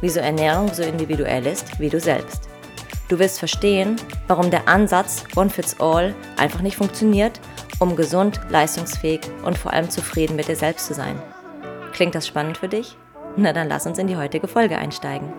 [0.00, 2.48] wieso Ernährung so individuell ist wie du selbst.
[3.08, 7.40] Du wirst verstehen, warum der Ansatz One Fits All einfach nicht funktioniert,
[7.78, 11.20] um gesund, leistungsfähig und vor allem zufrieden mit dir selbst zu sein.
[11.92, 12.96] Klingt das spannend für dich?
[13.36, 15.32] Na dann lass uns in die heutige Folge einsteigen.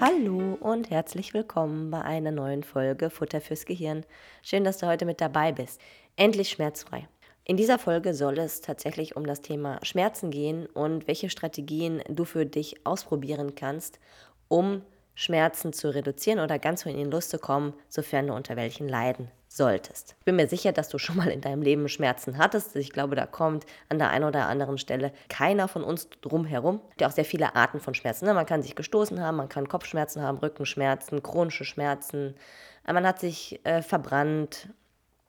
[0.00, 4.04] Hallo und herzlich willkommen bei einer neuen Folge Futter fürs Gehirn.
[4.42, 5.80] Schön, dass du heute mit dabei bist.
[6.16, 7.08] Endlich schmerzfrei.
[7.44, 12.24] In dieser Folge soll es tatsächlich um das Thema Schmerzen gehen und welche Strategien du
[12.24, 13.98] für dich ausprobieren kannst,
[14.46, 14.82] um
[15.16, 19.28] Schmerzen zu reduzieren oder ganz in die Lust zu kommen, sofern du unter welchen leiden
[19.48, 20.14] solltest.
[20.20, 22.76] Ich bin mir sicher, dass du schon mal in deinem Leben Schmerzen hattest.
[22.76, 26.80] Ich glaube, da kommt an der einen oder anderen Stelle keiner von uns drum herum.
[26.90, 28.24] Es gibt auch sehr viele Arten von Schmerzen.
[28.24, 28.34] Ne?
[28.34, 32.36] Man kann sich gestoßen haben, man kann Kopfschmerzen haben, Rückenschmerzen, chronische Schmerzen.
[32.86, 34.68] Man hat sich äh, verbrannt,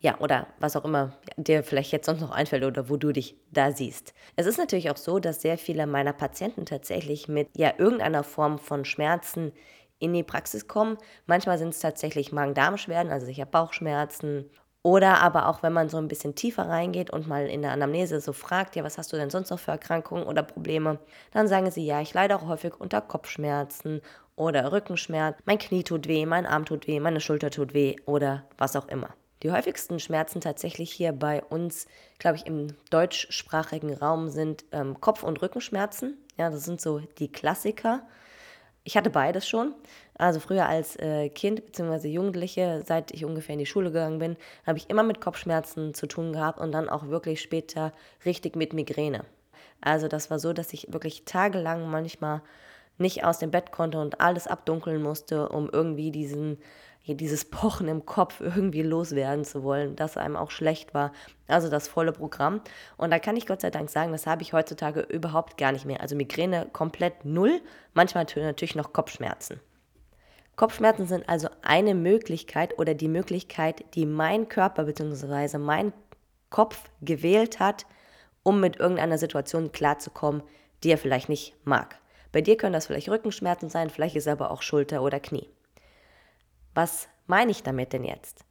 [0.03, 3.37] ja, oder was auch immer dir vielleicht jetzt sonst noch einfällt oder wo du dich
[3.51, 4.13] da siehst.
[4.35, 8.59] Es ist natürlich auch so, dass sehr viele meiner Patienten tatsächlich mit ja irgendeiner Form
[8.59, 9.53] von Schmerzen
[9.99, 10.97] in die Praxis kommen.
[11.25, 14.49] Manchmal sind es tatsächlich Magen-Darm-Beschwerden, also sicher Bauchschmerzen.
[14.81, 18.19] Oder aber auch, wenn man so ein bisschen tiefer reingeht und mal in der Anamnese
[18.19, 20.99] so fragt, ja, was hast du denn sonst noch für Erkrankungen oder Probleme,
[21.31, 24.01] dann sagen sie, ja, ich leide auch häufig unter Kopfschmerzen
[24.35, 28.43] oder Rückenschmerz, mein Knie tut weh, mein Arm tut weh, meine Schulter tut weh oder
[28.57, 29.15] was auch immer.
[29.43, 31.85] Die häufigsten Schmerzen tatsächlich hier bei uns,
[32.17, 36.17] glaube ich, im deutschsprachigen Raum sind ähm, Kopf- und Rückenschmerzen.
[36.37, 38.07] Ja, das sind so die Klassiker.
[38.85, 39.75] Ich hatte beides schon.
[40.15, 42.07] Also früher als äh, Kind bzw.
[42.07, 46.07] Jugendliche, seit ich ungefähr in die Schule gegangen bin, habe ich immer mit Kopfschmerzen zu
[46.07, 47.91] tun gehabt und dann auch wirklich später
[48.25, 49.25] richtig mit Migräne.
[49.81, 52.41] Also das war so, dass ich wirklich tagelang manchmal
[52.97, 56.59] nicht aus dem Bett konnte und alles abdunkeln musste, um irgendwie diesen
[57.05, 61.11] dieses Pochen im Kopf irgendwie loswerden zu wollen, dass einem auch schlecht war.
[61.47, 62.61] Also das volle Programm.
[62.95, 65.85] Und da kann ich Gott sei Dank sagen, das habe ich heutzutage überhaupt gar nicht
[65.85, 65.99] mehr.
[65.99, 67.61] Also Migräne komplett null,
[67.93, 69.59] manchmal natürlich noch Kopfschmerzen.
[70.55, 75.57] Kopfschmerzen sind also eine Möglichkeit oder die Möglichkeit, die mein Körper bzw.
[75.57, 75.91] mein
[76.49, 77.85] Kopf gewählt hat,
[78.43, 80.43] um mit irgendeiner Situation klarzukommen,
[80.83, 81.99] die er vielleicht nicht mag.
[82.31, 85.49] Bei dir können das vielleicht Rückenschmerzen sein, vielleicht ist aber auch Schulter oder Knie.
[86.73, 88.45] Was meine ich damit denn jetzt?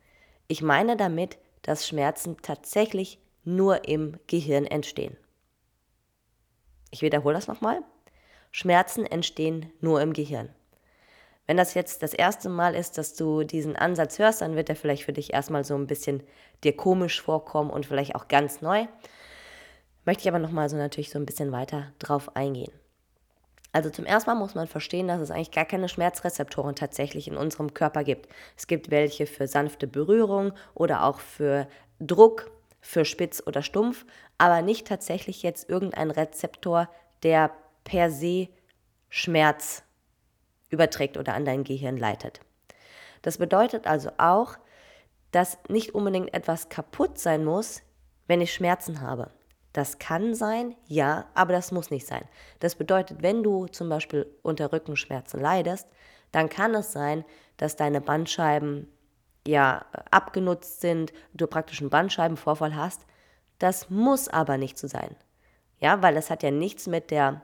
[0.49, 5.16] Ich meine damit, dass Schmerzen tatsächlich nur im Gehirn entstehen.
[6.91, 7.82] Ich wiederhole das nochmal.
[8.50, 10.50] Schmerzen entstehen nur im Gehirn.
[11.47, 14.77] Wenn das jetzt das erste Mal ist, dass du diesen Ansatz hörst, dann wird er
[14.77, 16.22] vielleicht für dich erstmal so ein bisschen
[16.62, 18.87] dir komisch vorkommen und vielleicht auch ganz neu.
[20.05, 22.72] Möchte ich aber nochmal so natürlich so ein bisschen weiter drauf eingehen.
[23.72, 27.38] Also zum ersten Mal muss man verstehen, dass es eigentlich gar keine Schmerzrezeptoren tatsächlich in
[27.38, 28.28] unserem Körper gibt.
[28.56, 31.66] Es gibt welche für sanfte Berührung oder auch für
[31.99, 32.50] Druck,
[32.81, 34.05] für spitz oder stumpf,
[34.37, 36.88] aber nicht tatsächlich jetzt irgendein Rezeptor,
[37.22, 37.50] der
[37.84, 38.49] per se
[39.09, 39.82] Schmerz
[40.69, 42.41] überträgt oder an dein Gehirn leitet.
[43.22, 44.56] Das bedeutet also auch,
[45.31, 47.82] dass nicht unbedingt etwas kaputt sein muss,
[48.27, 49.31] wenn ich Schmerzen habe.
[49.72, 52.25] Das kann sein, ja, aber das muss nicht sein.
[52.60, 55.88] Das bedeutet, wenn du zum Beispiel unter Rückenschmerzen leidest,
[56.31, 57.25] dann kann es sein,
[57.56, 58.88] dass deine Bandscheiben
[59.47, 63.06] ja abgenutzt sind, du praktisch einen Bandscheibenvorfall hast.
[63.59, 65.16] Das muss aber nicht so sein.
[65.81, 67.43] Ja, weil das hat ja nichts mit der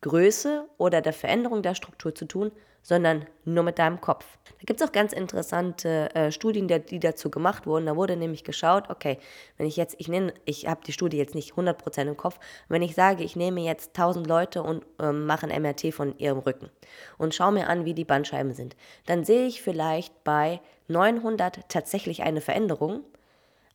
[0.00, 2.52] Größe oder der Veränderung der Struktur zu tun,
[2.86, 4.24] sondern nur mit deinem Kopf.
[4.44, 7.86] Da gibt es auch ganz interessante äh, Studien, die, die, dazu gemacht wurden.
[7.86, 9.18] Da wurde nämlich geschaut, okay,
[9.56, 12.38] wenn ich jetzt, ich nenne, ich habe die Studie jetzt nicht 100% im Kopf,
[12.68, 16.38] wenn ich sage, ich nehme jetzt 1000 Leute und ähm, mache ein MRT von ihrem
[16.38, 16.70] Rücken
[17.18, 22.22] und schaue mir an, wie die Bandscheiben sind, dann sehe ich vielleicht bei 900 tatsächlich
[22.22, 23.00] eine Veränderung,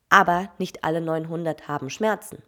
[0.08, 2.44] aber nicht alle 900 haben Schmerzen.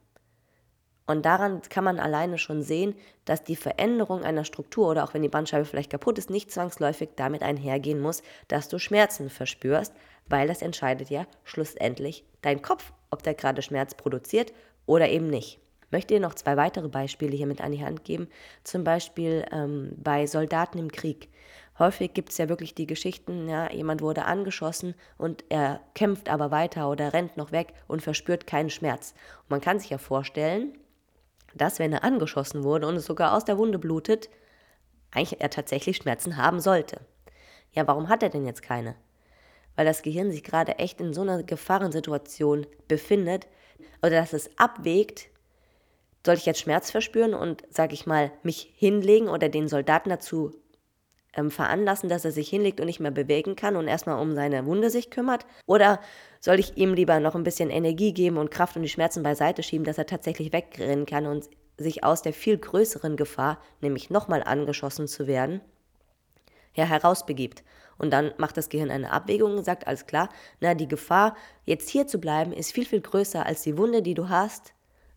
[1.06, 2.96] Und daran kann man alleine schon sehen,
[3.26, 7.10] dass die Veränderung einer Struktur oder auch wenn die Bandscheibe vielleicht kaputt ist, nicht zwangsläufig
[7.16, 9.94] damit einhergehen muss, dass du Schmerzen verspürst,
[10.28, 14.54] weil das entscheidet ja schlussendlich dein Kopf, ob der gerade Schmerz produziert
[14.86, 15.60] oder eben nicht.
[15.86, 18.28] Ich möchte dir noch zwei weitere Beispiele hier mit an die Hand geben.
[18.64, 21.30] Zum Beispiel ähm, bei Soldaten im Krieg.
[21.78, 26.52] Häufig gibt es ja wirklich die Geschichten, ja, jemand wurde angeschossen und er kämpft aber
[26.52, 29.14] weiter oder rennt noch weg und verspürt keinen Schmerz.
[29.44, 30.74] Und man kann sich ja vorstellen,
[31.56, 34.30] dass, wenn er angeschossen wurde und es sogar aus der Wunde blutet,
[35.12, 37.02] eigentlich er tatsächlich Schmerzen haben sollte.
[37.72, 38.96] Ja, warum hat er denn jetzt keine?
[39.76, 43.48] Weil das Gehirn sich gerade echt in so einer Gefahrensituation befindet
[44.02, 45.30] oder dass es abwägt,
[46.26, 50.54] soll ich jetzt Schmerz verspüren und, sag ich mal, mich hinlegen oder den Soldaten dazu
[51.36, 54.66] ähm, veranlassen, dass er sich hinlegt und nicht mehr bewegen kann und erstmal um seine
[54.66, 55.46] Wunde sich kümmert?
[55.66, 56.00] Oder
[56.40, 59.64] soll ich ihm lieber noch ein bisschen Energie geben und Kraft und die Schmerzen beiseite
[59.64, 64.44] schieben, dass er tatsächlich wegrennen kann und sich aus der viel größeren Gefahr, nämlich nochmal
[64.44, 65.62] angeschossen zu werden,
[66.76, 67.64] ja, herausbegibt.
[67.98, 70.30] Und dann macht das Gehirn eine Abwägung und sagt, alles klar,
[70.60, 74.16] na, die Gefahr, jetzt hier zu bleiben, ist viel, viel größer als die Wunde, die
[74.16, 74.74] du hast.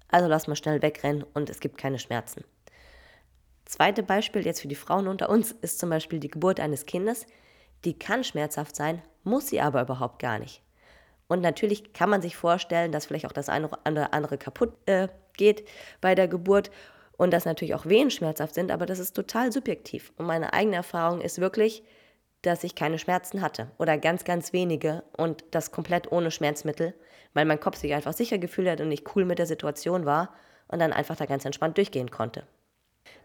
[0.09, 2.45] Also lass mal schnell wegrennen und es gibt keine Schmerzen.
[3.67, 7.27] Zweite Beispiel jetzt für die Frauen unter uns ist zum Beispiel die Geburt eines Kindes.
[7.85, 10.63] Die kann schmerzhaft sein, muss sie aber überhaupt gar nicht.
[11.27, 15.09] Und natürlich kann man sich vorstellen, dass vielleicht auch das eine oder andere kaputt äh,
[15.37, 15.67] geht
[16.01, 16.71] bei der Geburt
[17.17, 20.13] und dass natürlich auch Wehen schmerzhaft sind, aber das ist total subjektiv.
[20.17, 21.83] Und meine eigene Erfahrung ist wirklich,
[22.43, 26.95] dass ich keine Schmerzen hatte oder ganz, ganz wenige und das komplett ohne Schmerzmittel,
[27.35, 30.33] weil mein Kopf sich einfach sicher gefühlt hat und ich cool mit der Situation war
[30.69, 32.47] und dann einfach da ganz entspannt durchgehen konnte.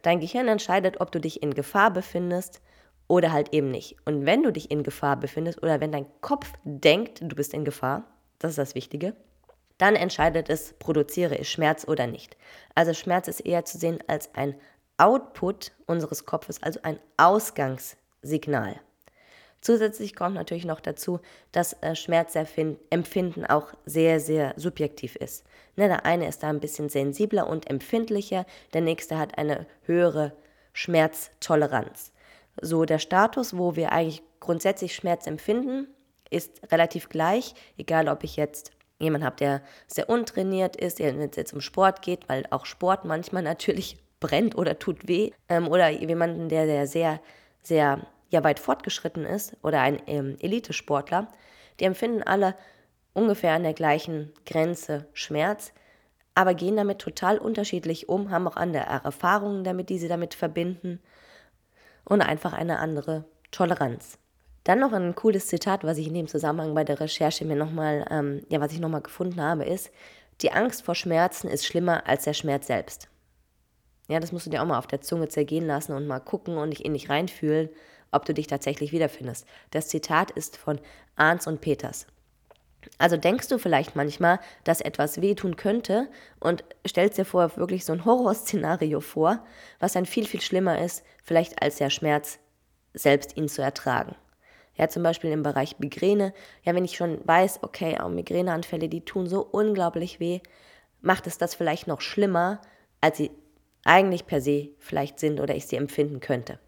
[0.02, 2.62] Dein Gehirn entscheidet, ob du dich in Gefahr befindest
[3.08, 3.98] oder halt eben nicht.
[4.06, 7.66] Und wenn du dich in Gefahr befindest oder wenn dein Kopf denkt, du bist in
[7.66, 8.04] Gefahr,
[8.40, 9.16] das ist das Wichtige,
[9.78, 12.38] dann entscheidet es, produziere ich Schmerz oder nicht.
[12.76, 14.56] Also Schmerz ist eher zu sehen als ein
[14.98, 18.80] Output unseres Kopfes, also ein Ausgangssignal.
[19.62, 21.20] Zusätzlich kommt natürlich noch dazu,
[21.52, 25.46] dass äh, Schmerzempfinden auch sehr, sehr subjektiv ist.
[25.76, 30.34] Ne, der eine ist da ein bisschen sensibler und empfindlicher, der nächste hat eine höhere
[30.74, 32.12] Schmerztoleranz.
[32.60, 35.88] So, der Status, wo wir eigentlich grundsätzlich Schmerz empfinden,
[36.32, 41.50] ist relativ gleich, egal ob ich jetzt jemanden habe, der sehr untrainiert ist, der jetzt
[41.50, 46.50] zum Sport geht, weil auch Sport manchmal natürlich brennt oder tut weh, ähm, oder jemanden,
[46.50, 47.20] der, der sehr,
[47.62, 48.02] sehr
[48.32, 51.28] ja, weit fortgeschritten ist oder ein ähm, Elitesportler,
[51.80, 52.56] die empfinden alle
[53.14, 55.74] ungefähr an der gleichen Grenze Schmerz,
[56.34, 61.00] aber gehen damit total unterschiedlich um, haben auch andere Erfahrungen damit, die sie damit verbinden
[62.06, 64.18] und einfach eine andere Toleranz.
[64.64, 68.06] Dann noch ein cooles Zitat, was ich in dem Zusammenhang bei der Recherche mir nochmal,
[68.10, 69.92] ähm, ja, was ich nochmal gefunden habe, ist,
[70.42, 73.10] die Angst vor Schmerzen ist schlimmer als der Schmerz selbst.
[74.08, 76.58] Ja, das musst du dir auch mal auf der Zunge zergehen lassen und mal gucken
[76.58, 77.70] und dich in dich reinfühlen,
[78.12, 79.46] ob du dich tatsächlich wiederfindest.
[79.72, 80.80] Das Zitat ist von
[81.16, 82.08] Arns und Peters.
[82.98, 86.08] Also denkst du vielleicht manchmal, dass etwas wehtun könnte
[86.40, 89.44] und stellst dir vor wirklich so ein Horrorszenario vor,
[89.80, 92.40] was dann viel, viel schlimmer ist, vielleicht als der Schmerz
[92.94, 94.16] selbst ihn zu ertragen.
[94.76, 96.34] Ja, zum Beispiel im Bereich Migräne.
[96.64, 100.40] Ja, wenn ich schon weiß, okay, auch Migräneanfälle, die tun so unglaublich weh,
[101.02, 102.62] macht es das vielleicht noch schlimmer,
[103.00, 103.32] als sie
[103.84, 106.60] eigentlich per se vielleicht sind oder ich sie empfinden könnte.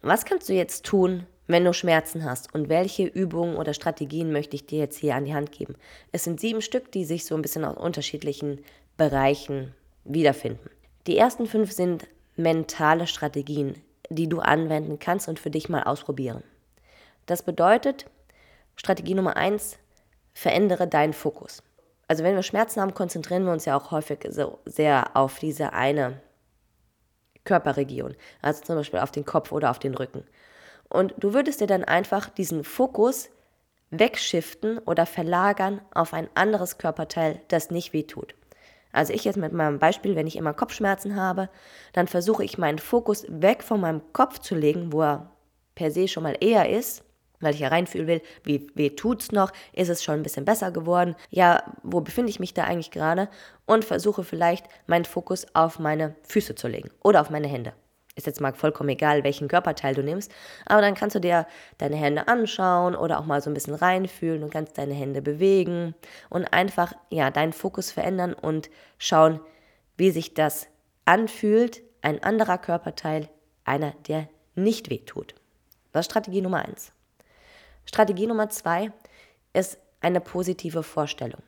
[0.00, 4.54] Was kannst du jetzt tun, wenn du Schmerzen hast und welche Übungen oder Strategien möchte
[4.54, 5.74] ich dir jetzt hier an die Hand geben?
[6.12, 8.60] Es sind sieben Stück, die sich so ein bisschen aus unterschiedlichen
[8.96, 9.74] Bereichen
[10.04, 10.70] wiederfinden.
[11.06, 12.06] Die ersten fünf sind
[12.36, 16.44] mentale Strategien, die du anwenden kannst und für dich mal ausprobieren.
[17.26, 18.06] Das bedeutet,
[18.76, 19.78] Strategie Nummer eins,
[20.32, 21.62] verändere deinen Fokus.
[22.06, 25.72] Also wenn wir Schmerzen haben, konzentrieren wir uns ja auch häufig so sehr auf diese
[25.72, 26.20] eine
[27.48, 30.22] Körperregion, also zum Beispiel auf den Kopf oder auf den Rücken.
[30.90, 33.30] Und du würdest dir dann einfach diesen Fokus
[33.90, 38.34] wegschiften oder verlagern auf ein anderes Körperteil, das nicht wehtut.
[38.92, 41.48] Also ich jetzt mit meinem Beispiel, wenn ich immer Kopfschmerzen habe,
[41.94, 45.30] dann versuche ich meinen Fokus weg von meinem Kopf zu legen, wo er
[45.74, 47.04] per se schon mal eher ist,
[47.40, 51.14] weil ich hereinfühlen will, wie weh tut's noch, ist es schon ein bisschen besser geworden,
[51.30, 53.28] ja, wo befinde ich mich da eigentlich gerade
[53.66, 57.72] und versuche vielleicht meinen Fokus auf meine Füße zu legen oder auf meine Hände
[58.18, 60.30] ist jetzt mal vollkommen egal, welchen Körperteil du nimmst,
[60.66, 61.46] aber dann kannst du dir
[61.78, 65.94] deine Hände anschauen oder auch mal so ein bisschen reinfühlen und kannst deine Hände bewegen
[66.28, 68.68] und einfach ja deinen Fokus verändern und
[68.98, 69.40] schauen,
[69.96, 70.66] wie sich das
[71.04, 73.28] anfühlt, ein anderer Körperteil,
[73.64, 75.34] einer, der nicht wehtut.
[75.92, 76.92] Das ist Strategie Nummer eins.
[77.88, 78.92] Strategie Nummer zwei
[79.54, 81.40] ist eine positive Vorstellung.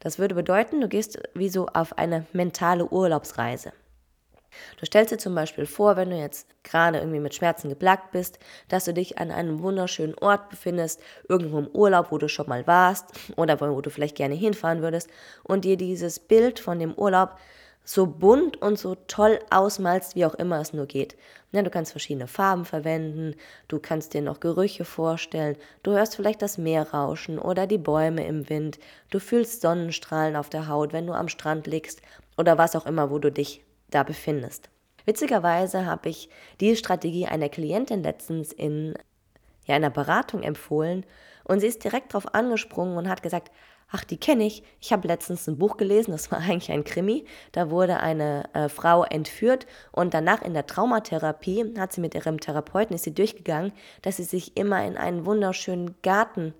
[0.00, 3.72] Das würde bedeuten, du gehst wie so auf eine mentale Urlaubsreise.
[4.78, 8.38] Du stellst dir zum Beispiel vor, wenn du jetzt gerade irgendwie mit Schmerzen geplagt bist,
[8.68, 12.66] dass du dich an einem wunderschönen Ort befindest, irgendwo im Urlaub, wo du schon mal
[12.66, 15.08] warst oder wo du vielleicht gerne hinfahren würdest
[15.42, 17.38] und dir dieses Bild von dem Urlaub
[17.88, 21.16] so bunt und so toll ausmalst, wie auch immer es nur geht.
[21.50, 23.34] Ja, du kannst verschiedene Farben verwenden,
[23.68, 28.26] du kannst dir noch Gerüche vorstellen, du hörst vielleicht das Meer rauschen oder die Bäume
[28.26, 28.78] im Wind,
[29.08, 32.02] du fühlst Sonnenstrahlen auf der Haut, wenn du am Strand liegst
[32.36, 34.68] oder was auch immer, wo du dich da befindest.
[35.06, 36.28] Witzigerweise habe ich
[36.60, 38.92] diese Strategie einer Klientin letztens in
[39.64, 41.06] ja, einer Beratung empfohlen
[41.48, 43.50] und sie ist direkt darauf angesprungen und hat gesagt,
[43.90, 44.62] ach, die kenne ich.
[44.80, 47.24] Ich habe letztens ein Buch gelesen, das war eigentlich ein Krimi.
[47.52, 52.38] Da wurde eine äh, Frau entführt und danach in der Traumatherapie hat sie mit ihrem
[52.38, 56.54] Therapeuten, ist sie durchgegangen, dass sie sich immer in einen wunderschönen Garten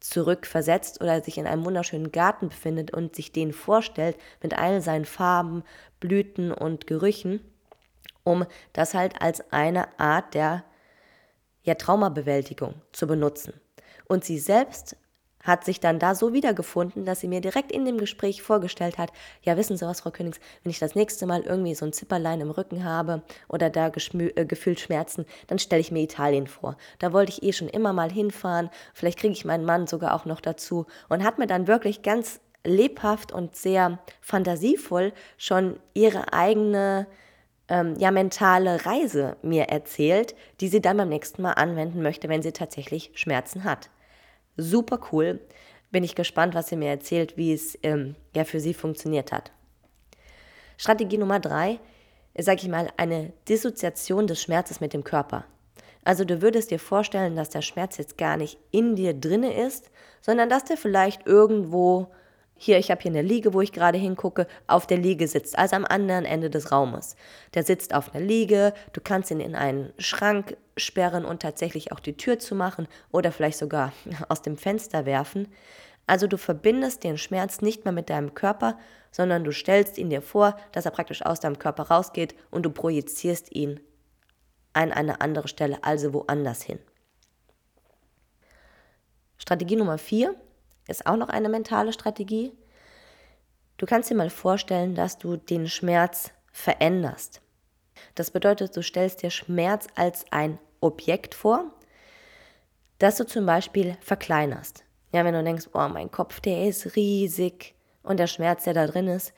[0.00, 5.06] zurückversetzt oder sich in einem wunderschönen Garten befindet und sich den vorstellt mit all seinen
[5.06, 5.62] Farben,
[5.98, 7.40] Blüten und Gerüchen,
[8.22, 10.64] um das halt als eine Art der
[11.62, 13.54] ja, Traumabewältigung zu benutzen.
[14.06, 14.96] Und sie selbst
[15.44, 19.12] hat sich dann da so wiedergefunden, dass sie mir direkt in dem Gespräch vorgestellt hat,
[19.42, 22.40] ja wissen Sie was, Frau Königs, wenn ich das nächste Mal irgendwie so ein Zipperlein
[22.40, 26.76] im Rücken habe oder da äh, gefühlt Schmerzen, dann stelle ich mir Italien vor.
[26.98, 30.24] Da wollte ich eh schon immer mal hinfahren, vielleicht kriege ich meinen Mann sogar auch
[30.24, 37.06] noch dazu und hat mir dann wirklich ganz lebhaft und sehr fantasievoll schon ihre eigene
[37.68, 42.42] ähm, ja, mentale Reise mir erzählt, die sie dann beim nächsten Mal anwenden möchte, wenn
[42.42, 43.90] sie tatsächlich Schmerzen hat.
[44.56, 45.40] Super cool.
[45.90, 49.52] Bin ich gespannt, was sie mir erzählt, wie es ähm, ja für sie funktioniert hat.
[50.76, 51.78] Strategie Nummer drei
[52.42, 55.44] sag ich mal, eine Dissoziation des Schmerzes mit dem Körper.
[56.04, 59.90] Also du würdest dir vorstellen, dass der Schmerz jetzt gar nicht in dir drinne ist,
[60.20, 62.08] sondern dass der vielleicht irgendwo
[62.56, 65.76] hier, ich habe hier eine Liege, wo ich gerade hingucke, auf der Liege sitzt, also
[65.76, 67.16] am anderen Ende des Raumes.
[67.54, 72.00] Der sitzt auf einer Liege, du kannst ihn in einen Schrank sperren und tatsächlich auch
[72.00, 73.92] die Tür zu machen oder vielleicht sogar
[74.28, 75.48] aus dem Fenster werfen.
[76.06, 78.78] Also du verbindest den Schmerz nicht mehr mit deinem Körper,
[79.10, 82.70] sondern du stellst ihn dir vor, dass er praktisch aus deinem Körper rausgeht und du
[82.70, 83.80] projizierst ihn
[84.74, 86.78] an eine andere Stelle, also woanders hin.
[89.38, 90.34] Strategie Nummer vier
[90.88, 92.52] ist auch noch eine mentale Strategie.
[93.76, 97.40] Du kannst dir mal vorstellen, dass du den Schmerz veränderst.
[98.14, 101.64] Das bedeutet, du stellst dir Schmerz als ein Objekt vor,
[102.98, 104.84] das du zum Beispiel verkleinerst.
[105.12, 108.86] Ja, wenn du denkst, oh, mein Kopf, der ist riesig und der Schmerz, der da
[108.86, 109.32] drin ist,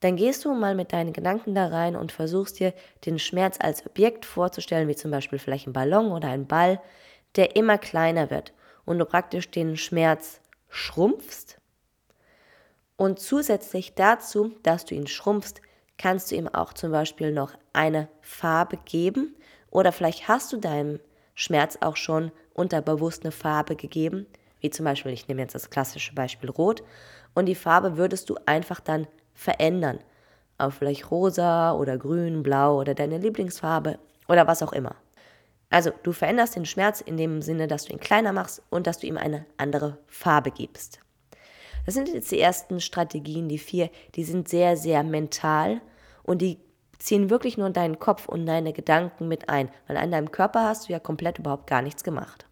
[0.00, 2.72] dann gehst du mal mit deinen Gedanken da rein und versuchst dir
[3.04, 6.80] den Schmerz als Objekt vorzustellen, wie zum Beispiel vielleicht ein Ballon oder ein Ball,
[7.36, 8.52] der immer kleiner wird
[8.86, 11.58] und du praktisch den Schmerz schrumpfst.
[12.96, 15.60] Und zusätzlich dazu, dass du ihn schrumpfst,
[15.98, 19.36] kannst du ihm auch zum Beispiel noch eine Farbe geben
[19.70, 21.00] oder vielleicht hast du deinem
[21.34, 24.26] Schmerz auch schon unterbewusst eine Farbe gegeben,
[24.60, 26.82] wie zum Beispiel, ich nehme jetzt das klassische Beispiel Rot,
[27.34, 30.00] und die Farbe würdest du einfach dann verändern
[30.58, 33.98] auf vielleicht rosa oder grün, blau oder deine Lieblingsfarbe
[34.28, 34.94] oder was auch immer.
[35.70, 38.98] Also du veränderst den Schmerz in dem Sinne, dass du ihn kleiner machst und dass
[38.98, 41.00] du ihm eine andere Farbe gibst.
[41.86, 45.80] Das sind jetzt die ersten Strategien, die vier, die sind sehr, sehr mental
[46.22, 46.58] und die
[46.98, 50.88] ziehen wirklich nur deinen Kopf und deine Gedanken mit ein, weil an deinem Körper hast
[50.88, 52.46] du ja komplett überhaupt gar nichts gemacht.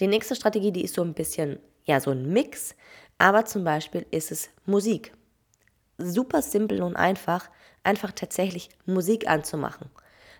[0.00, 2.74] Die nächste Strategie, die ist so ein bisschen, ja, so ein Mix,
[3.18, 5.12] aber zum Beispiel ist es Musik.
[5.98, 7.50] Super simpel und einfach,
[7.82, 9.90] einfach tatsächlich Musik anzumachen.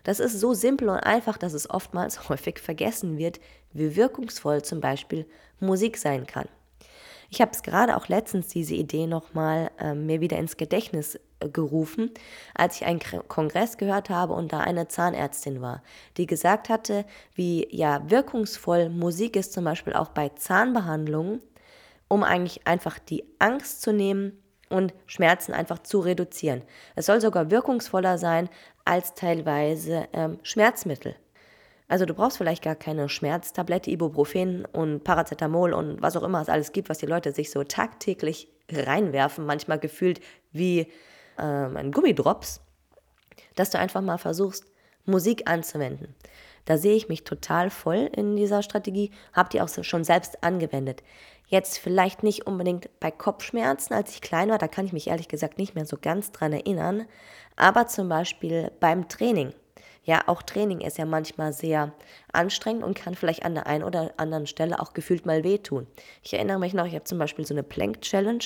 [0.09, 3.39] Das ist so simpel und einfach, dass es oftmals häufig vergessen wird,
[3.73, 5.27] wie wirkungsvoll zum Beispiel
[5.59, 6.47] Musik sein kann.
[7.29, 11.49] Ich habe es gerade auch letztens diese Idee nochmal äh, mir wieder ins Gedächtnis äh,
[11.49, 12.09] gerufen,
[12.55, 15.83] als ich einen Kongress gehört habe und da eine Zahnärztin war,
[16.17, 21.39] die gesagt hatte, wie ja wirkungsvoll Musik ist zum Beispiel auch bei Zahnbehandlungen,
[22.07, 26.61] um eigentlich einfach die Angst zu nehmen und Schmerzen einfach zu reduzieren.
[26.95, 28.49] Es soll sogar wirkungsvoller sein
[28.85, 31.15] als teilweise ähm, Schmerzmittel.
[31.87, 36.49] Also du brauchst vielleicht gar keine Schmerztablette, Ibuprofen und Paracetamol und was auch immer es
[36.49, 40.21] alles gibt, was die Leute sich so tagtäglich reinwerfen, manchmal gefühlt
[40.51, 40.91] wie
[41.39, 42.61] ähm, ein Gummidrops,
[43.55, 44.65] dass du einfach mal versuchst,
[45.05, 46.13] Musik anzuwenden.
[46.65, 51.03] Da sehe ich mich total voll in dieser Strategie, habe die auch schon selbst angewendet.
[51.47, 55.27] Jetzt vielleicht nicht unbedingt bei Kopfschmerzen, als ich klein war, da kann ich mich ehrlich
[55.27, 57.05] gesagt nicht mehr so ganz dran erinnern,
[57.55, 59.53] aber zum Beispiel beim Training.
[60.09, 61.93] Ja, auch Training ist ja manchmal sehr
[62.33, 65.85] anstrengend und kann vielleicht an der einen oder anderen Stelle auch gefühlt mal wehtun.
[66.23, 68.43] Ich erinnere mich noch, ich habe zum Beispiel so eine Plank Challenge,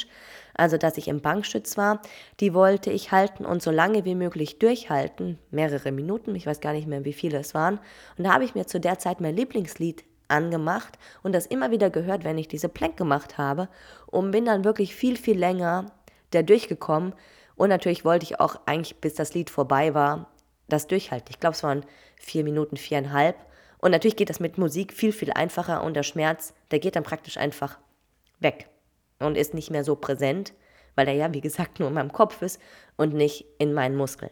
[0.55, 2.01] also dass ich im Bankstütz war,
[2.41, 6.73] die wollte ich halten und so lange wie möglich durchhalten, mehrere Minuten, ich weiß gar
[6.73, 7.79] nicht mehr, wie viele es waren.
[8.17, 11.89] Und da habe ich mir zu der Zeit mein Lieblingslied angemacht und das immer wieder
[11.89, 13.69] gehört, wenn ich diese Plank gemacht habe
[14.07, 15.85] und bin dann wirklich viel, viel länger
[16.31, 17.13] da durchgekommen.
[17.55, 20.32] Und natürlich wollte ich auch eigentlich, bis das Lied vorbei war,
[20.67, 21.29] das durchhalten.
[21.29, 21.85] Ich glaube, es waren
[22.17, 23.35] vier Minuten, viereinhalb.
[23.79, 27.03] Und natürlich geht das mit Musik viel, viel einfacher und der Schmerz, der geht dann
[27.03, 27.79] praktisch einfach
[28.39, 28.69] weg
[29.19, 30.53] und ist nicht mehr so präsent,
[30.95, 32.61] weil er ja, wie gesagt, nur in meinem Kopf ist
[32.95, 34.31] und nicht in meinen Muskeln.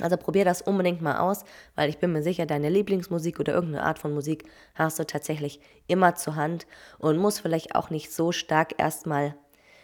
[0.00, 1.44] Also probier das unbedingt mal aus,
[1.76, 4.44] weil ich bin mir sicher, deine Lieblingsmusik oder irgendeine Art von Musik
[4.74, 6.66] hast du tatsächlich immer zur Hand
[6.98, 9.36] und muss vielleicht auch nicht so stark erstmal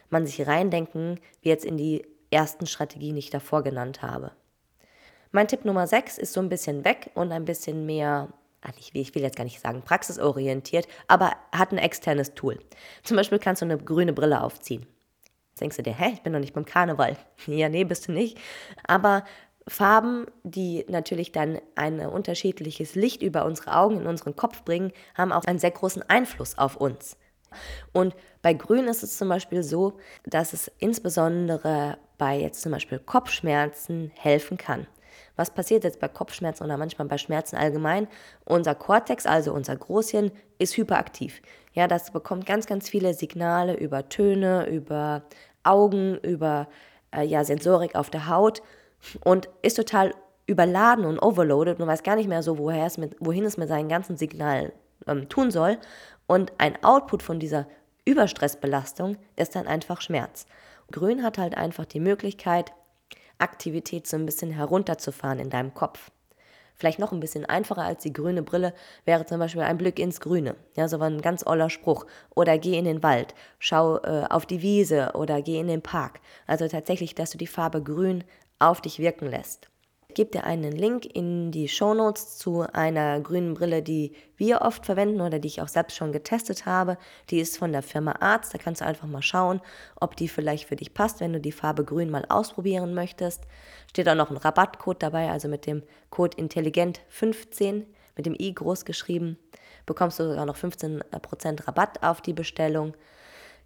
[0.09, 4.33] man sich reindenken, wie jetzt in die ersten Strategien, die ich davor genannt habe.
[5.33, 8.29] Mein Tipp Nummer 6 ist so ein bisschen weg und ein bisschen mehr,
[8.95, 12.59] ich will jetzt gar nicht sagen praxisorientiert, aber hat ein externes Tool.
[13.05, 14.87] Zum Beispiel kannst du eine grüne Brille aufziehen.
[15.51, 17.17] Jetzt denkst du dir, hä, ich bin doch nicht beim Karneval.
[17.47, 18.39] ja, nee, bist du nicht.
[18.89, 19.25] Aber
[19.69, 25.31] Farben, die natürlich dann ein unterschiedliches Licht über unsere Augen in unseren Kopf bringen, haben
[25.31, 27.17] auch einen sehr großen Einfluss auf uns.
[27.93, 32.99] Und bei Grün ist es zum Beispiel so, dass es insbesondere bei jetzt zum Beispiel
[32.99, 34.89] Kopfschmerzen helfen kann.
[35.41, 38.09] Was passiert jetzt bei Kopfschmerzen oder manchmal bei Schmerzen allgemein?
[38.45, 41.41] Unser Kortex, also unser Großhirn, ist hyperaktiv.
[41.73, 45.23] Ja, das bekommt ganz, ganz viele Signale über Töne, über
[45.63, 46.69] Augen, über
[47.11, 48.61] äh, ja, Sensorik auf der Haut
[49.25, 50.15] und ist total
[50.47, 53.71] überladen und overloaded und weiß gar nicht mehr so, woher es mit, wohin es mit
[53.71, 54.73] seinen ganzen Signalen
[55.07, 55.79] ähm, tun soll.
[56.27, 57.67] Und ein Output von dieser
[58.05, 60.45] Überstressbelastung ist dann einfach Schmerz.
[60.93, 62.75] Grün hat halt einfach die Möglichkeit,
[63.41, 66.11] Aktivität so ein bisschen herunterzufahren in deinem Kopf.
[66.77, 68.73] Vielleicht noch ein bisschen einfacher als die grüne Brille
[69.05, 70.57] wäre zum Beispiel ein Blick ins Grüne.
[70.77, 72.07] Ja, so ein ganz oller Spruch.
[72.35, 76.21] Oder geh in den Wald, schau äh, auf die Wiese oder geh in den Park.
[76.47, 78.25] Also tatsächlich, dass du die Farbe Grün
[78.59, 79.70] auf dich wirken lässt.
[80.15, 85.21] Gebe dir einen Link in die Shownotes zu einer grünen Brille, die wir oft verwenden
[85.21, 86.99] oder die ich auch selbst schon getestet habe.
[87.31, 88.53] Die ist von der Firma Arzt.
[88.55, 89.61] Da kannst du einfach mal schauen,
[90.01, 93.45] ob die vielleicht für dich passt, wenn du die Farbe grün mal ausprobieren möchtest.
[93.89, 97.85] Steht auch noch ein Rabattcode dabei, also mit dem Code intelligent15
[98.21, 99.39] mit dem i groß geschrieben,
[99.87, 102.95] bekommst du sogar noch 15% Rabatt auf die Bestellung.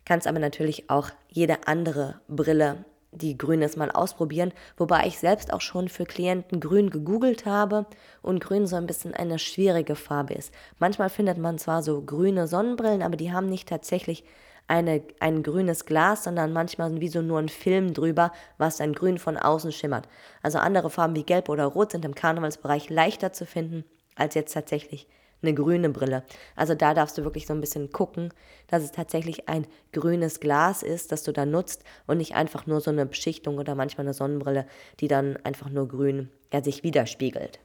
[0.04, 2.84] Kannst aber natürlich auch jede andere Brille
[3.14, 7.86] die Grünes mal ausprobieren, wobei ich selbst auch schon für Klienten grün gegoogelt habe
[8.22, 10.52] und grün so ein bisschen eine schwierige Farbe ist.
[10.78, 14.24] Manchmal findet man zwar so grüne Sonnenbrillen, aber die haben nicht tatsächlich
[14.66, 19.18] eine, ein grünes Glas, sondern manchmal wie so nur ein Film drüber, was dann grün
[19.18, 20.08] von außen schimmert.
[20.42, 23.84] Also andere Farben wie gelb oder rot sind im Karnevalsbereich leichter zu finden
[24.16, 25.06] als jetzt tatsächlich
[25.46, 26.24] eine grüne Brille.
[26.56, 28.32] Also da darfst du wirklich so ein bisschen gucken,
[28.66, 32.80] dass es tatsächlich ein grünes Glas ist, das du da nutzt und nicht einfach nur
[32.80, 34.66] so eine Beschichtung oder manchmal eine Sonnenbrille,
[35.00, 37.58] die dann einfach nur grün ja, sich widerspiegelt.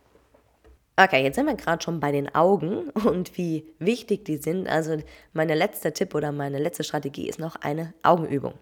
[1.02, 4.68] Okay, jetzt sind wir gerade schon bei den Augen und wie wichtig die sind.
[4.68, 4.98] Also
[5.32, 8.56] mein letzter Tipp oder meine letzte Strategie ist noch eine Augenübung.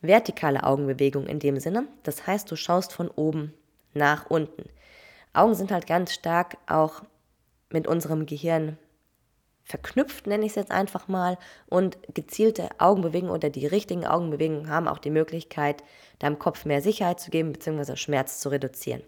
[0.00, 1.86] Vertikale Augenbewegung in dem Sinne.
[2.02, 3.52] Das heißt, du schaust von oben
[3.92, 4.64] nach unten.
[5.34, 7.02] Augen sind halt ganz stark auch
[7.74, 8.78] mit unserem Gehirn
[9.64, 11.36] verknüpft, nenne ich es jetzt einfach mal.
[11.66, 15.82] Und gezielte Augenbewegungen oder die richtigen Augenbewegungen haben auch die Möglichkeit,
[16.20, 17.96] deinem Kopf mehr Sicherheit zu geben bzw.
[17.96, 19.02] Schmerz zu reduzieren.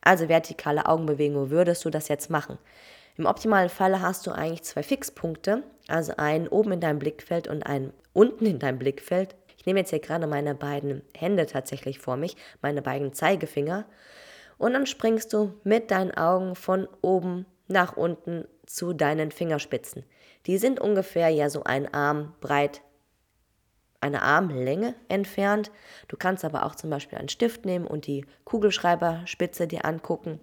[0.00, 2.58] Also vertikale Augenbewegungen, würdest du das jetzt machen?
[3.16, 7.62] Im optimalen Falle hast du eigentlich zwei Fixpunkte, also einen oben in deinem Blickfeld und
[7.62, 9.36] einen unten in deinem Blickfeld.
[9.56, 13.86] Ich nehme jetzt hier gerade meine beiden Hände tatsächlich vor mich, meine beiden Zeigefinger.
[14.58, 20.04] Und dann springst du mit deinen Augen von oben nach unten zu deinen Fingerspitzen.
[20.46, 22.82] Die sind ungefähr ja so ein Arm breit,
[24.00, 25.70] eine Armlänge entfernt.
[26.08, 30.40] Du kannst aber auch zum Beispiel einen Stift nehmen und die Kugelschreiberspitze dir angucken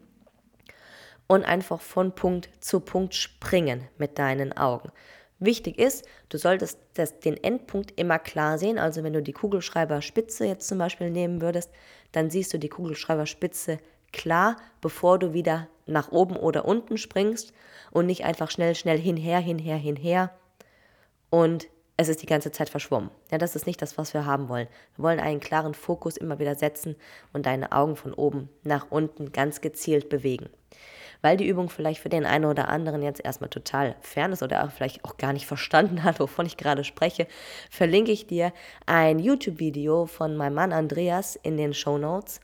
[1.28, 4.92] und einfach von Punkt zu Punkt springen mit deinen Augen.
[5.40, 8.78] Wichtig ist, du solltest das, den Endpunkt immer klar sehen.
[8.78, 11.72] Also wenn du die Kugelschreiberspitze jetzt zum Beispiel nehmen würdest,
[12.12, 13.78] dann siehst du die Kugelschreiberspitze
[14.12, 17.54] klar, bevor du wieder nach oben oder unten springst
[17.92, 20.32] und nicht einfach schnell, schnell hinher, hinher, hinher
[21.30, 21.68] und
[21.98, 23.12] es ist die ganze Zeit verschwommen.
[23.30, 24.70] Ja, das ist nicht das, was wir haben wollen.
[24.96, 26.96] Wir wollen einen klaren Fokus immer wieder setzen
[27.34, 30.50] und deine Augen von oben nach unten ganz gezielt bewegen.
[31.22, 34.64] Weil die Übung vielleicht für den einen oder anderen jetzt erstmal total fern ist oder
[34.64, 37.28] auch vielleicht auch gar nicht verstanden hat, wovon ich gerade spreche,
[37.70, 38.54] verlinke ich dir
[38.86, 42.40] ein YouTube-Video von meinem Mann Andreas in den Show Notes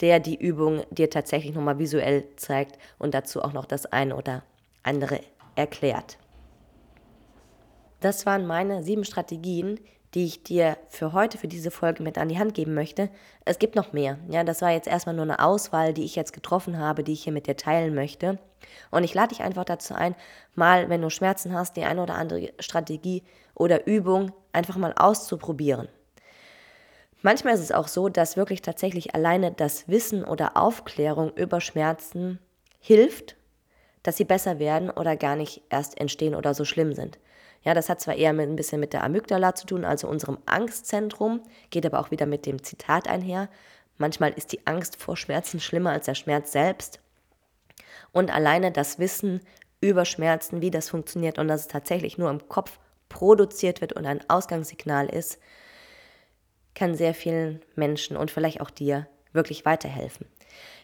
[0.00, 4.42] der die Übung dir tatsächlich nochmal visuell zeigt und dazu auch noch das eine oder
[4.82, 5.20] andere
[5.56, 6.18] erklärt.
[8.00, 9.78] Das waren meine sieben Strategien,
[10.14, 13.10] die ich dir für heute, für diese Folge mit an die Hand geben möchte.
[13.44, 14.18] Es gibt noch mehr.
[14.28, 17.22] Ja, das war jetzt erstmal nur eine Auswahl, die ich jetzt getroffen habe, die ich
[17.22, 18.38] hier mit dir teilen möchte.
[18.90, 20.16] Und ich lade dich einfach dazu ein,
[20.54, 23.22] mal, wenn du Schmerzen hast, die eine oder andere Strategie
[23.54, 25.88] oder Übung einfach mal auszuprobieren.
[27.22, 32.38] Manchmal ist es auch so, dass wirklich tatsächlich alleine das Wissen oder Aufklärung über Schmerzen
[32.78, 33.36] hilft,
[34.02, 37.18] dass sie besser werden oder gar nicht erst entstehen oder so schlimm sind.
[37.62, 40.38] Ja, das hat zwar eher mit, ein bisschen mit der Amygdala zu tun, also unserem
[40.46, 43.50] Angstzentrum, geht aber auch wieder mit dem Zitat einher.
[43.98, 47.00] Manchmal ist die Angst vor Schmerzen schlimmer als der Schmerz selbst.
[48.12, 49.40] Und alleine das Wissen
[49.82, 52.78] über Schmerzen, wie das funktioniert und dass es tatsächlich nur im Kopf
[53.10, 55.38] produziert wird und ein Ausgangssignal ist,
[56.74, 60.26] kann sehr vielen Menschen und vielleicht auch dir wirklich weiterhelfen.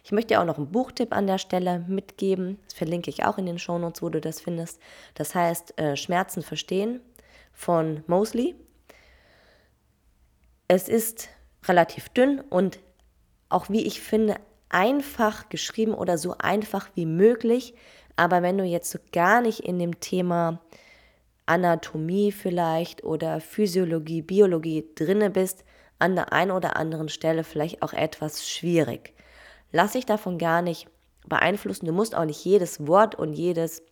[0.05, 2.59] Ich möchte dir auch noch einen Buchtipp an der Stelle mitgeben.
[2.65, 4.81] Das verlinke ich auch in den Shownotes, wo du das findest.
[5.15, 7.01] Das heißt äh, Schmerzen verstehen
[7.53, 8.55] von Mosley.
[10.69, 11.29] Es ist
[11.65, 12.79] relativ dünn und
[13.49, 14.37] auch wie ich finde
[14.69, 17.75] einfach geschrieben oder so einfach wie möglich.
[18.17, 20.61] Aber wenn du jetzt so gar nicht in dem Thema
[21.47, 25.65] Anatomie vielleicht oder Physiologie, Biologie drinne bist,
[25.99, 29.15] an der einen oder anderen Stelle vielleicht auch etwas schwierig.
[29.73, 30.89] Lass dich davon gar nicht
[31.27, 31.87] beeinflussen.
[31.87, 33.83] Du musst auch nicht jedes Wort und jedes,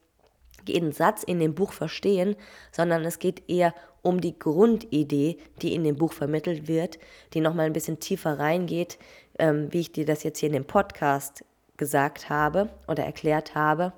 [0.67, 2.37] jeden Satz in dem Buch verstehen,
[2.73, 6.99] sondern es geht eher um die Grundidee, die in dem Buch vermittelt wird,
[7.33, 8.99] die nochmal ein bisschen tiefer reingeht,
[9.39, 11.45] ähm, wie ich dir das jetzt hier in dem Podcast
[11.77, 13.93] gesagt habe oder erklärt habe,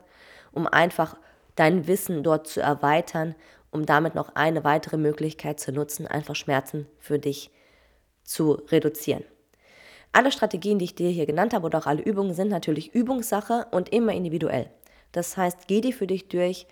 [0.53, 1.17] um einfach
[1.57, 3.35] dein Wissen dort zu erweitern,
[3.71, 7.66] um damit noch eine weitere Möglichkeit zu nutzen, einfach Schmerzen für dich zu
[8.71, 9.25] reduzieren.
[10.13, 13.67] Alle Strategien, die ich dir hier genannt habe oder auch alle Übungen sind natürlich Übungssache
[13.71, 14.71] und immer individuell.
[15.13, 16.67] Das heißt, geh die für dich durch,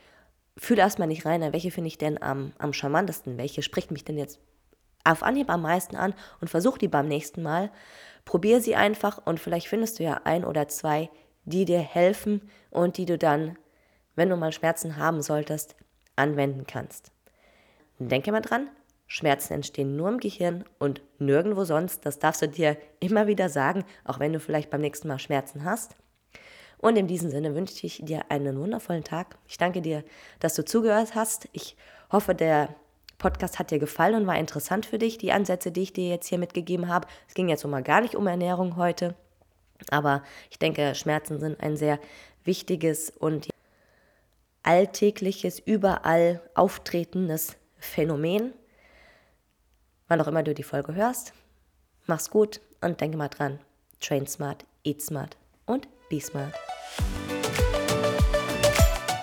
[0.57, 4.19] fühle erstmal nicht rein, welche finde ich denn am, am charmantesten, welche spricht mich denn
[4.19, 4.39] jetzt
[5.05, 7.71] auf Anhieb am meisten an und versuch die beim nächsten Mal.
[8.25, 11.11] Probier sie einfach und vielleicht findest du ja ein oder zwei,
[11.45, 13.59] die dir helfen und die du dann,
[14.17, 15.77] wenn du mal Schmerzen haben solltest,
[16.17, 17.13] anwenden kannst.
[17.99, 18.69] Denke mal dran,
[19.07, 22.07] Schmerzen entstehen nur im Gehirn und nirgendwo sonst.
[22.07, 25.65] Das darfst du dir immer wieder sagen, auch wenn du vielleicht beim nächsten Mal Schmerzen
[25.65, 25.97] hast.
[26.79, 29.39] Und in diesem Sinne wünsche ich dir einen wundervollen Tag.
[29.49, 30.05] Ich danke dir,
[30.41, 31.49] dass du zugehört hast.
[31.53, 31.77] Ich
[32.11, 32.75] hoffe, der
[33.19, 36.27] Podcast hat dir gefallen und war interessant für dich, die Ansätze, die ich dir jetzt
[36.27, 37.09] hier mitgegeben habe.
[37.29, 39.15] Es ging jetzt mal gar nicht um Ernährung heute,
[39.91, 41.99] aber ich denke, Schmerzen sind ein sehr
[42.45, 43.49] wichtiges und
[44.63, 48.53] alltägliches, überall auftretendes Phänomen
[50.15, 51.33] wann auch immer du die Folge hörst.
[52.07, 53.59] Mach's gut und denke mal dran.
[54.01, 56.55] Train smart, eat smart und be smart.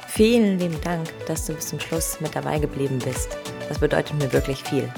[0.09, 3.37] Vielen lieben Dank, dass du bis zum Schluss mit dabei geblieben bist.
[3.69, 4.91] Das bedeutet mir wirklich viel.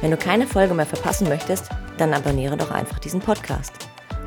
[0.00, 3.72] Wenn du keine Folge mehr verpassen möchtest, dann abonniere doch einfach diesen Podcast.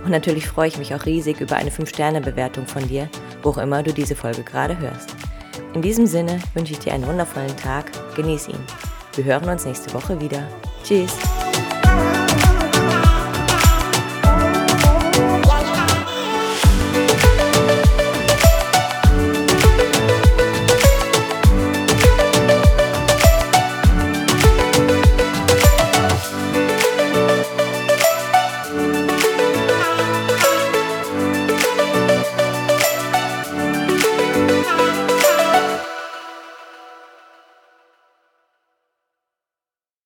[0.04, 3.08] Und natürlich freue ich mich auch riesig über eine 5-Sterne-Bewertung von dir,
[3.42, 5.16] wo auch immer du diese Folge gerade hörst.
[5.74, 7.86] In diesem Sinne wünsche ich dir einen wundervollen Tag,
[8.18, 8.66] genieß ihn.
[9.16, 10.46] Wir hören uns nächste Woche wieder.
[10.84, 11.39] Cheers.